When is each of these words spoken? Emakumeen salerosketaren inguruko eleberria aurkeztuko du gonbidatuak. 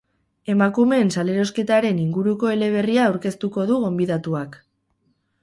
Emakumeen 0.51 1.11
salerosketaren 1.17 1.99
inguruko 2.05 2.49
eleberria 2.55 3.05
aurkeztuko 3.11 3.69
du 3.75 3.79
gonbidatuak. 3.87 4.59